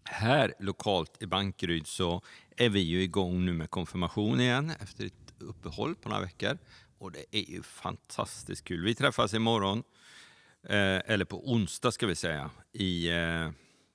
Här 0.04 0.54
lokalt 0.60 1.22
i 1.22 1.26
Bankeryd 1.26 1.88
så 1.88 2.22
är 2.58 2.70
vi 2.70 2.80
ju 2.80 3.02
igång 3.02 3.46
nu 3.46 3.54
med 3.54 3.70
konfirmation 3.70 4.40
igen 4.40 4.72
efter 4.80 5.06
ett 5.06 5.34
uppehåll 5.40 5.96
på 5.96 6.10
några 6.10 6.22
veckor. 6.22 6.58
Och 6.98 7.12
det 7.12 7.26
är 7.32 7.52
ju 7.52 7.64
fantastiskt 7.64 8.64
kul. 8.64 8.86
Vi 8.86 8.96
träffas 8.96 9.34
imorgon, 9.34 9.84
eh, 10.64 11.02
eller 11.06 11.26
på 11.26 11.52
onsdag 11.52 11.92
ska 11.92 12.08
vi 12.08 12.16
säga, 12.16 12.52
i 12.74 13.10
eh, 13.10 13.50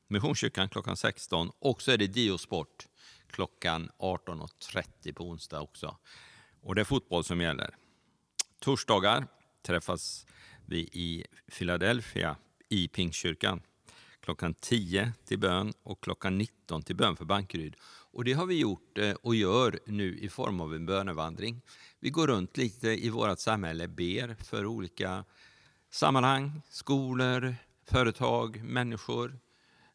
Missionskyrkan 0.09 0.69
klockan 0.69 0.97
16. 0.97 1.51
Och 1.59 1.83
så 1.83 1.91
är 1.91 1.99
det 1.99 2.07
Diosport 2.07 2.87
klockan 3.33 3.91
18.30 3.99 5.13
på 5.13 5.25
onsdag 5.25 5.61
också. 5.61 5.97
Och 6.61 6.75
det 6.75 6.81
är 6.81 6.85
fotboll 6.85 7.25
som 7.25 7.41
gäller. 7.41 7.77
Torsdagar 8.61 9.27
träffas 9.63 10.27
vi 10.67 10.79
i 10.79 11.25
Philadelphia 11.51 12.37
i 12.69 12.89
Pingstkyrkan 12.89 13.63
klockan 14.23 14.55
10 14.55 15.13
till 15.25 15.39
bön 15.39 15.73
och 15.83 16.03
klockan 16.03 16.39
19 16.39 16.83
till 16.83 16.97
bön 16.97 17.17
för 17.17 17.25
Bankeryd. 17.25 17.77
Och 18.13 18.25
det 18.25 18.33
har 18.33 18.47
vi 18.47 18.59
gjort 18.59 18.99
eh, 18.99 19.13
och 19.23 19.35
gör 19.35 19.79
nu 19.87 20.19
i 20.19 20.29
form 20.29 20.61
av 20.61 20.75
en 20.75 20.87
bönevandring. 20.87 21.63
Vi 22.01 22.11
går 22.11 22.27
runt 22.27 22.57
lite 22.57 22.89
i 22.89 23.11
vårt 23.11 23.39
samhälle, 23.39 23.89
ber 23.89 24.35
för 24.45 24.67
olika 24.67 25.25
sammanhang, 25.91 26.63
skolor, 26.69 27.57
företag, 27.87 28.65
människor. 28.65 29.39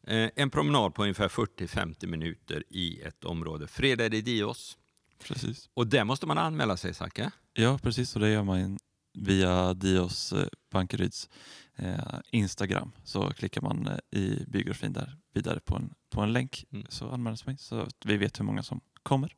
Eh, 0.08 0.30
En 0.36 0.50
promenad 0.50 0.94
på 0.94 1.02
ungefär 1.02 1.28
40-50 1.28 2.06
minuter 2.06 2.64
i 2.68 3.00
ett 3.02 3.24
område. 3.24 3.66
Fredag 3.66 4.04
är 4.04 4.08
det 4.10 4.20
Dios. 4.20 4.78
Precis. 5.22 5.70
Och 5.74 5.86
där 5.86 6.04
måste 6.04 6.26
man 6.26 6.38
anmäla 6.38 6.76
sig, 6.76 6.94
Zacke. 6.94 7.30
Ja, 7.52 7.78
precis. 7.82 8.14
Och 8.16 8.20
det 8.20 8.30
gör 8.30 8.42
man 8.42 8.78
via 9.14 9.74
Dios 9.74 10.32
eh, 10.32 10.46
Bankeryds 10.70 11.28
eh, 11.76 11.98
Instagram. 12.30 12.92
Så 13.04 13.30
klickar 13.32 13.60
man 13.62 13.86
eh, 13.86 14.18
i 14.20 14.44
biografin 14.48 14.92
där 14.92 15.16
vidare 15.34 15.60
på 15.60 15.76
en, 15.76 15.94
på 16.10 16.20
en 16.20 16.32
länk 16.32 16.64
Mm. 16.72 16.86
så 16.88 17.10
anmäler 17.10 17.36
sig 17.36 17.58
så 17.58 17.80
att 17.80 17.96
vi 18.04 18.16
vet 18.16 18.40
hur 18.40 18.44
många 18.44 18.62
som 18.62 18.80
kommer. 19.02 19.36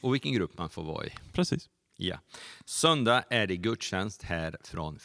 Och 0.00 0.14
vilken 0.14 0.32
grupp 0.32 0.58
man 0.58 0.70
får 0.70 0.84
vara 0.84 1.06
i. 1.06 1.10
Precis. 1.32 1.68
Ja. 1.96 2.18
Söndag 2.64 3.24
är 3.30 3.46
det 3.46 3.56
gudstjänst 3.56 4.22
här 4.22 4.56
från 4.64 4.98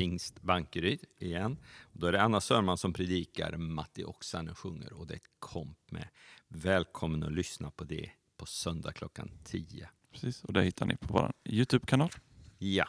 Pingst 0.00 0.42
Bankeryd 0.42 1.04
igen. 1.18 1.58
Då 1.92 2.06
är 2.06 2.12
det 2.12 2.22
Anna 2.22 2.40
Sörman 2.40 2.78
som 2.78 2.92
predikar, 2.92 3.56
Matti 3.56 4.04
Oksanen 4.04 4.54
sjunger 4.54 4.92
och 4.92 5.06
det 5.06 5.14
är 5.14 5.16
ett 5.16 5.30
komp 5.38 5.90
med. 5.90 6.08
Välkommen 6.48 7.22
att 7.22 7.32
lyssna 7.32 7.70
på 7.70 7.84
det 7.84 8.10
på 8.36 8.46
söndag 8.46 8.92
klockan 8.92 9.30
10. 9.44 9.88
Precis. 10.12 10.44
Och 10.44 10.52
det 10.52 10.62
hittar 10.62 10.86
ni 10.86 10.96
på 10.96 11.12
vår 11.12 11.32
Youtube-kanal. 11.44 12.10
Ja. 12.58 12.88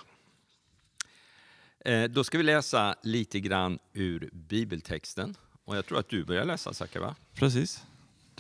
Eh, 1.80 2.04
Då 2.04 2.24
ska 2.24 2.38
vi 2.38 2.44
läsa 2.44 2.96
lite 3.04 3.40
grann 3.40 3.80
ur 3.94 4.30
bibeltexten. 4.34 5.36
Och 5.66 5.78
jag 5.78 5.86
tror 5.86 6.00
att 6.00 6.10
du 6.10 6.26
börjar 6.26 6.46
läsa, 6.46 6.74
Zacke, 6.74 7.00
va? 7.00 7.16
Precis. 7.34 7.84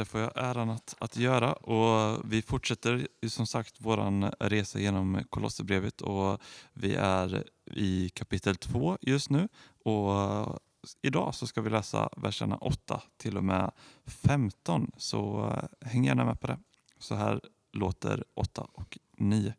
Det 0.01 0.05
får 0.05 0.19
jag 0.21 0.31
äran 0.35 0.69
att, 0.69 0.95
att 0.99 1.17
göra. 1.17 1.53
Och 1.53 2.21
vi 2.31 2.41
fortsätter 2.41 3.07
ju 3.21 3.29
som 3.29 3.47
sagt 3.47 3.75
vår 3.77 4.31
resa 4.49 4.79
genom 4.79 5.23
Kolosserbrevet 5.29 6.01
och 6.01 6.41
vi 6.73 6.95
är 6.95 7.43
i 7.71 8.09
kapitel 8.09 8.55
2 8.55 8.97
just 9.01 9.29
nu. 9.29 9.47
Och 9.85 10.59
idag 11.01 11.35
så 11.35 11.47
ska 11.47 11.61
vi 11.61 11.69
läsa 11.69 12.09
verserna 12.17 12.57
8 12.57 13.01
till 13.17 13.37
och 13.37 13.43
med 13.43 13.71
15. 14.05 14.91
Så 14.97 15.49
eh, 15.49 15.89
häng 15.89 16.05
gärna 16.05 16.25
med 16.25 16.39
på 16.39 16.47
det. 16.47 16.59
Så 16.99 17.15
här 17.15 17.41
låter 17.73 18.23
8 18.33 18.67
och 18.73 18.97
9. 19.17 19.53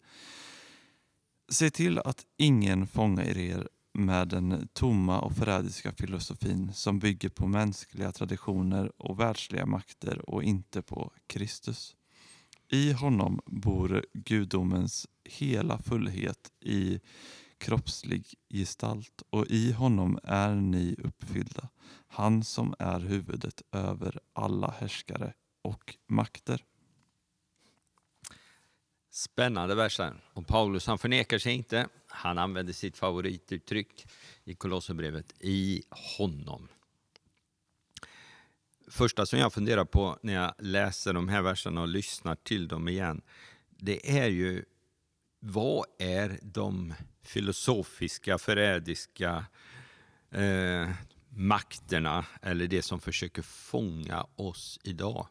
Se 1.53 1.71
till 1.71 1.99
att 1.99 2.25
ingen 2.37 2.87
fångar 2.87 3.39
er 3.39 3.69
med 3.95 4.29
den 4.29 4.69
tomma 4.73 5.21
och 5.21 5.37
förrädiska 5.37 5.93
filosofin 5.93 6.73
som 6.73 6.99
bygger 6.99 7.29
på 7.29 7.47
mänskliga 7.47 8.13
traditioner 8.13 8.93
och 8.97 9.21
världsliga 9.21 9.67
makter 9.67 10.31
och 10.31 10.43
inte 10.43 10.83
på 10.83 11.13
Kristus. 11.27 11.97
I 12.69 12.93
honom 12.93 13.41
bor 13.47 14.05
gudomens 14.13 15.07
hela 15.25 15.79
fullhet 15.79 16.53
i 16.61 17.01
kroppslig 17.59 18.35
gestalt 18.51 19.23
och 19.31 19.47
i 19.47 19.73
honom 19.73 20.19
är 20.23 20.55
ni 20.55 20.97
uppfyllda. 20.99 21.69
Han 22.09 22.45
som 22.45 22.75
är 22.79 23.01
huvudet 23.01 23.63
över 23.73 24.21
alla 24.33 24.75
härskare 24.81 25.33
och 25.63 25.97
makter. 26.09 26.65
Spännande 29.11 29.75
versen. 29.75 30.19
Och 30.33 30.47
Paulus 30.47 30.87
han 30.87 30.99
förnekar 30.99 31.39
sig 31.39 31.53
inte. 31.53 31.89
Han 32.13 32.39
använder 32.39 32.73
sitt 32.73 32.97
favorituttryck 32.97 34.07
i 34.45 34.55
Kolosserbrevet, 34.55 35.35
i 35.41 35.83
honom. 36.19 36.69
Första 38.89 39.27
som 39.27 39.39
jag 39.39 39.53
funderar 39.53 39.85
på 39.85 40.19
när 40.23 40.35
jag 40.35 40.55
läser 40.59 41.13
de 41.13 41.29
här 41.29 41.43
verserna 41.43 41.81
och 41.81 41.89
lyssnar 41.89 42.35
till 42.35 42.69
dem 42.69 42.89
igen, 42.89 43.23
det 43.71 44.19
är 44.19 44.29
ju 44.29 44.65
vad 45.41 45.85
är 45.99 46.39
de 46.43 46.95
filosofiska, 47.23 48.39
förrädiska 48.39 49.45
eh, 50.31 50.91
makterna 51.29 52.27
eller 52.43 52.67
det 52.67 52.83
som 52.83 53.01
försöker 53.01 53.43
fånga 53.43 54.27
oss 54.37 54.79
idag? 54.83 55.27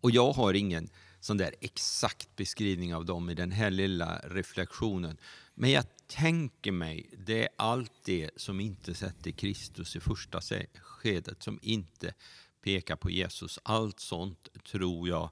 Och 0.00 0.10
jag 0.10 0.32
har 0.32 0.54
ingen 0.54 0.88
sån 1.20 1.36
där 1.36 1.54
exakt 1.60 2.36
beskrivning 2.36 2.94
av 2.94 3.04
dem 3.04 3.30
i 3.30 3.34
den 3.34 3.52
här 3.52 3.70
lilla 3.70 4.20
reflektionen. 4.24 5.16
Men 5.54 5.70
jag 5.70 5.84
tänker 6.06 6.72
mig, 6.72 7.10
det 7.26 7.42
är 7.42 7.48
allt 7.56 7.92
det 8.04 8.30
som 8.36 8.60
inte 8.60 8.94
sätter 8.94 9.30
Kristus 9.30 9.96
i 9.96 10.00
första 10.00 10.40
skedet, 10.74 11.42
som 11.42 11.58
inte 11.62 12.14
pekar 12.62 12.96
på 12.96 13.10
Jesus. 13.10 13.58
Allt 13.62 14.00
sånt 14.00 14.48
tror 14.64 15.08
jag 15.08 15.30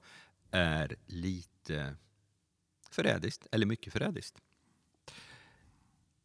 är 0.50 0.96
lite 1.06 1.96
förrädiskt, 2.90 3.46
eller 3.52 3.66
mycket 3.66 3.92
förrädiskt. 3.92 4.38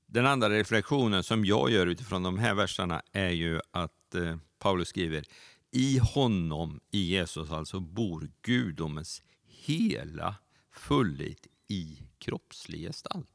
Den 0.06 0.26
andra 0.26 0.50
reflektionen 0.50 1.24
som 1.24 1.46
jag 1.46 1.72
gör 1.72 1.88
utifrån 1.88 2.24
de 2.24 2.38
här 2.38 2.54
verserna 2.54 3.02
är 3.12 3.30
ju 3.30 3.60
att 3.72 4.16
eh, 4.16 4.38
Paulus 4.60 4.88
skriver 4.88 5.26
i 5.72 5.98
honom, 5.98 6.80
i 6.92 7.02
Jesus 7.02 7.52
alltså, 7.52 7.80
bor 7.80 8.32
gudomens 8.42 9.22
hela 9.46 10.36
fullhet 10.72 11.48
i 11.68 11.98
kroppslig 12.18 12.82
gestalt. 12.82 13.35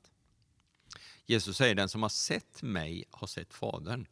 Jesus 1.30 1.56
säger 1.56 1.75
den 1.75 1.88
som 1.88 2.02
har 2.02 2.08
sett 2.08 2.62
mig 2.62 3.04
har 3.10 3.26
sett 3.26 3.54
Fadern. 3.54 4.06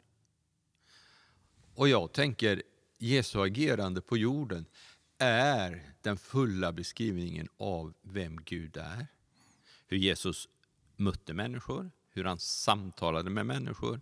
Och 1.75 1.88
jag 1.88 2.12
tänker 2.12 2.62
Jesu 2.98 3.40
agerande 3.40 4.00
på 4.00 4.16
jorden 4.16 4.66
är 5.18 5.92
den 6.02 6.18
fulla 6.18 6.72
beskrivningen 6.72 7.48
av 7.56 7.94
vem 8.02 8.44
Gud 8.44 8.76
är. 8.76 9.06
Hur 9.87 9.96
Jesus 9.96 10.48
mötte 10.96 11.34
människor, 11.34 11.90
hur 12.10 12.25
han 12.25 12.38
samtalade 12.38 13.30
med 13.30 13.46
människor, 13.46 14.00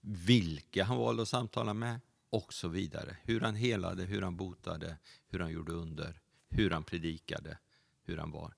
vilka 0.00 0.84
han 0.84 0.98
valde 0.98 1.22
att 1.22 1.28
samtala 1.28 1.74
med 1.74 2.00
och 2.30 2.54
så 2.54 2.68
vidare. 2.68 3.16
Hur 3.22 3.40
han 3.40 3.54
helade, 3.54 4.04
hur 4.04 4.22
han 4.22 4.36
botade, 4.36 4.98
hur 5.28 5.38
han 5.38 5.50
gjorde 5.50 5.72
under, 5.72 6.20
hur 6.48 6.70
han 6.70 6.84
predikade, 6.84 7.58
hur 8.02 8.16
han 8.16 8.30
var. 8.30 8.54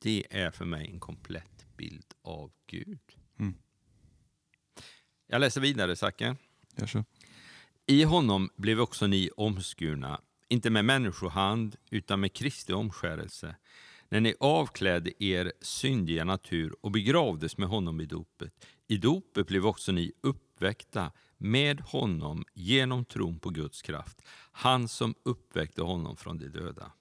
Det 0.00 0.26
är 0.30 0.50
för 0.50 0.64
mig 0.64 0.90
en 0.90 1.00
komplett 1.00 1.66
bild 1.76 2.14
av 2.22 2.52
Gud. 2.66 3.19
Jag 5.32 5.40
läser 5.40 5.60
vidare, 5.60 5.96
Zacke. 5.96 6.36
I 7.86 8.04
honom 8.04 8.50
blev 8.56 8.80
också 8.80 9.06
ni 9.06 9.30
omskurna, 9.36 10.20
inte 10.48 10.70
med 10.70 10.84
människohand, 10.84 11.76
utan 11.90 12.20
med 12.20 12.32
Kristi 12.32 12.72
omskärelse, 12.72 13.56
när 14.08 14.20
ni 14.20 14.34
avklädde 14.40 15.24
er 15.24 15.52
syndiga 15.60 16.24
natur 16.24 16.74
och 16.80 16.90
begravdes 16.90 17.58
med 17.58 17.68
honom 17.68 18.00
i 18.00 18.06
dopet. 18.06 18.66
I 18.88 18.96
dopet 18.96 19.46
blev 19.46 19.66
också 19.66 19.92
ni 19.92 20.12
uppväckta 20.20 21.12
med 21.36 21.80
honom 21.80 22.44
genom 22.54 23.04
tron 23.04 23.38
på 23.38 23.50
Guds 23.50 23.82
kraft, 23.82 24.22
han 24.52 24.88
som 24.88 25.14
uppväckte 25.22 25.82
honom 25.82 26.16
från 26.16 26.38
de 26.38 26.48
döda. 26.48 26.92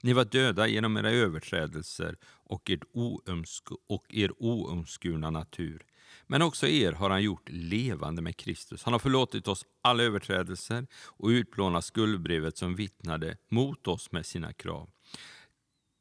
Ni 0.00 0.12
var 0.12 0.24
döda 0.24 0.66
genom 0.66 0.96
era 0.96 1.10
överträdelser 1.10 2.16
och, 2.24 2.70
ert 2.70 2.84
oömsk 2.92 3.64
och 3.88 4.14
er 4.14 4.32
oomskurna 4.38 5.30
natur. 5.30 5.84
Men 6.26 6.42
också 6.42 6.66
er 6.66 6.92
har 6.92 7.10
han 7.10 7.22
gjort 7.22 7.48
levande 7.48 8.22
med 8.22 8.36
Kristus. 8.36 8.84
Han 8.84 8.92
har 8.92 8.98
förlåtit 8.98 9.48
oss 9.48 9.64
alla 9.82 10.02
överträdelser 10.02 10.86
och 10.94 11.28
utplånat 11.28 11.84
skuldbrevet 11.84 12.56
som 12.56 12.74
vittnade 12.74 13.36
mot 13.48 13.88
oss 13.88 14.12
med 14.12 14.26
sina 14.26 14.52
krav. 14.52 14.90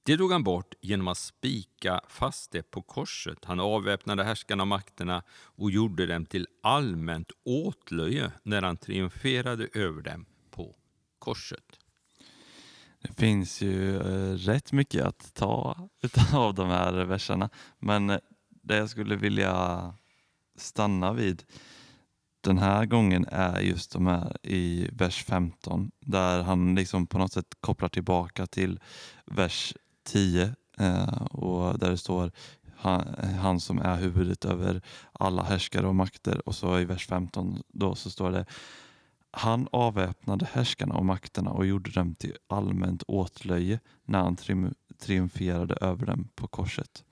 Det 0.03 0.17
tog 0.17 0.31
han 0.31 0.43
bort 0.43 0.73
genom 0.81 1.07
att 1.07 1.17
spika 1.17 2.01
fast 2.07 2.51
det 2.51 2.71
på 2.71 2.81
korset. 2.81 3.45
Han 3.45 3.59
avväpnade 3.59 4.23
härskarna 4.23 4.63
och 4.63 4.67
makterna 4.67 5.23
och 5.31 5.71
gjorde 5.71 6.05
dem 6.05 6.25
till 6.25 6.47
allmänt 6.63 7.31
åtlöje 7.45 8.31
när 8.43 8.61
han 8.61 8.77
triumferade 8.77 9.69
över 9.73 10.01
dem 10.01 10.25
på 10.51 10.75
korset. 11.19 11.79
Det 13.01 13.13
finns 13.13 13.61
ju 13.61 13.95
eh, 13.95 14.33
rätt 14.33 14.71
mycket 14.71 15.05
att 15.05 15.33
ta 15.33 15.89
av 16.33 16.53
de 16.53 16.67
här 16.67 16.93
verserna, 16.93 17.49
men 17.79 18.09
eh, 18.09 18.19
det 18.69 18.77
jag 18.77 18.89
skulle 18.89 19.15
vilja 19.15 19.93
stanna 20.55 21.13
vid 21.13 21.43
den 22.41 22.57
här 22.57 22.85
gången 22.85 23.25
är 23.31 23.59
just 23.59 23.91
de 23.91 24.07
här 24.07 24.38
i 24.43 24.89
vers 24.93 25.23
15 25.23 25.91
där 25.99 26.43
han 26.43 26.75
liksom 26.75 27.07
på 27.07 27.17
något 27.17 27.33
sätt 27.33 27.55
kopplar 27.61 27.89
tillbaka 27.89 28.47
till 28.47 28.79
vers 29.25 29.73
10 30.03 30.55
eh, 30.79 31.23
och 31.23 31.79
där 31.79 31.89
det 31.89 31.97
står 31.97 32.31
han, 32.77 33.15
han, 33.41 33.59
som 33.59 33.79
är 33.79 33.95
huvudet 33.95 34.45
över 34.45 34.81
alla 35.11 35.43
härskare 35.43 35.88
och 35.88 35.95
makter 35.95 36.47
och 36.47 36.55
så 36.55 36.79
i 36.79 36.85
vers 36.85 37.07
15 37.07 37.61
då 37.67 37.95
så 37.95 38.09
står 38.09 38.31
det 38.31 38.45
han 39.31 39.67
avväpnade 39.71 40.47
härskarna 40.51 40.95
och 40.95 41.05
makterna 41.05 41.51
och 41.51 41.65
gjorde 41.65 41.91
dem 41.91 42.15
till 42.15 42.35
allmänt 42.47 43.03
åtlöje 43.07 43.79
när 44.05 44.19
han 44.19 44.38
triumferade 44.99 45.73
över 45.81 46.05
dem 46.05 46.29
på 46.35 46.47
korset. 46.47 47.03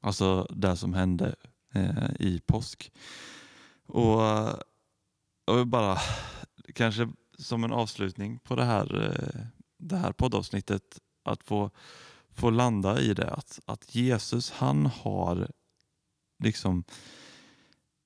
Alltså 0.00 0.46
det 0.50 0.76
som 0.76 0.94
hände 0.94 1.34
eh, 1.74 2.10
i 2.18 2.40
påsk. 2.46 2.92
Och 3.86 4.20
jag 5.46 5.66
bara, 5.66 5.98
kanske 6.74 7.08
som 7.38 7.64
en 7.64 7.72
avslutning 7.72 8.38
på 8.38 8.56
det 8.56 8.64
här, 8.64 9.02
eh, 9.04 9.40
det 9.78 9.96
här 9.96 10.12
poddavsnittet, 10.12 10.98
att 11.24 11.44
få, 11.44 11.70
få 12.34 12.50
landa 12.50 13.00
i 13.00 13.14
det 13.14 13.30
att, 13.30 13.60
att 13.66 13.94
Jesus 13.94 14.50
han 14.50 14.86
har 14.86 15.50
liksom 16.42 16.84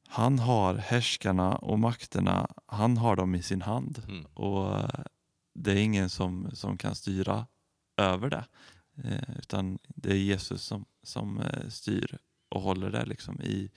han 0.08 0.38
har 0.38 0.74
härskarna 0.74 1.56
och 1.56 1.78
makterna, 1.78 2.50
han 2.66 2.96
har 2.96 3.16
dem 3.16 3.34
i 3.34 3.42
sin 3.42 3.62
hand. 3.62 4.02
Mm. 4.08 4.24
Och 4.24 4.82
det 5.54 5.72
är 5.72 5.76
ingen 5.76 6.10
som, 6.10 6.50
som 6.52 6.78
kan 6.78 6.94
styra 6.94 7.46
över 7.96 8.30
det. 8.30 8.44
Eh, 8.96 9.38
utan 9.38 9.78
det 9.86 10.10
är 10.10 10.16
Jesus 10.16 10.62
som, 10.62 10.84
som 11.02 11.40
eh, 11.40 11.68
styr 11.68 12.18
och 12.48 12.60
håller 12.60 12.90
det 12.90 13.04
liksom 13.04 13.42
i 13.42 13.70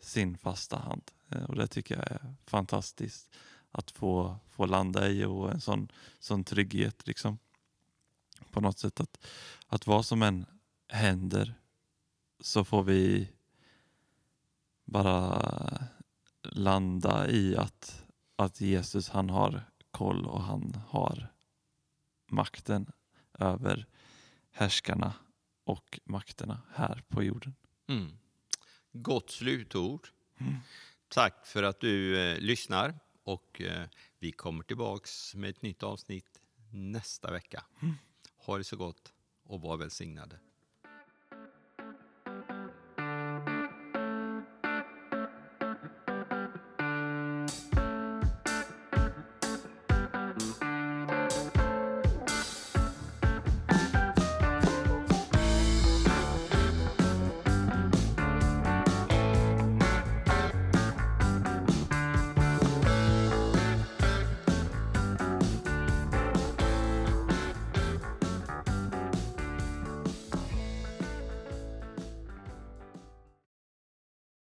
sin 0.00 0.38
fasta 0.38 0.78
hand. 0.78 1.10
Eh, 1.28 1.42
och 1.42 1.56
det 1.56 1.66
tycker 1.66 1.96
jag 1.96 2.10
är 2.10 2.34
fantastiskt 2.46 3.30
att 3.70 3.90
få, 3.90 4.36
få 4.50 4.66
landa 4.66 5.08
i 5.08 5.24
och 5.24 5.52
en 5.52 5.60
sån, 5.60 5.88
sån 6.18 6.44
trygghet. 6.44 7.06
Liksom. 7.06 7.38
På 8.50 8.60
något 8.60 8.78
sätt 8.78 9.00
att, 9.00 9.26
att 9.66 9.86
vad 9.86 10.06
som 10.06 10.22
än 10.22 10.46
händer 10.88 11.54
så 12.40 12.64
får 12.64 12.82
vi 12.82 13.28
bara 14.84 15.88
landa 16.42 17.28
i 17.28 17.56
att, 17.56 18.04
att 18.36 18.60
Jesus 18.60 19.08
han 19.08 19.30
har 19.30 19.62
koll 19.90 20.26
och 20.26 20.42
han 20.42 20.82
har 20.88 21.32
makten 22.30 22.92
över 23.38 23.86
härskarna 24.60 25.14
och 25.64 26.00
makterna 26.04 26.62
här 26.74 27.02
på 27.08 27.22
jorden. 27.22 27.54
Mm. 27.86 28.18
Gott 28.92 29.30
slutord. 29.30 30.08
Mm. 30.38 30.54
Tack 31.08 31.46
för 31.46 31.62
att 31.62 31.80
du 31.80 32.20
eh, 32.20 32.38
lyssnar 32.38 32.94
och 33.22 33.60
eh, 33.60 33.88
vi 34.18 34.32
kommer 34.32 34.64
tillbaks 34.64 35.34
med 35.34 35.50
ett 35.50 35.62
nytt 35.62 35.82
avsnitt 35.82 36.40
nästa 36.72 37.32
vecka. 37.32 37.64
Mm. 37.82 37.94
Ha 38.36 38.58
det 38.58 38.64
så 38.64 38.76
gott 38.76 39.12
och 39.42 39.60
var 39.60 39.76
välsignade. 39.76 40.38